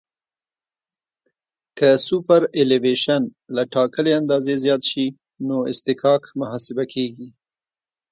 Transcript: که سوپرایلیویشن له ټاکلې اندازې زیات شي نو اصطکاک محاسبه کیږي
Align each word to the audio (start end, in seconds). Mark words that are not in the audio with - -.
که 1.77 1.87
سوپرایلیویشن 2.05 3.21
له 3.55 3.63
ټاکلې 3.73 4.11
اندازې 4.19 4.53
زیات 4.63 4.81
شي 4.91 5.05
نو 5.47 5.57
اصطکاک 5.71 6.23
محاسبه 6.39 6.83
کیږي 6.93 7.27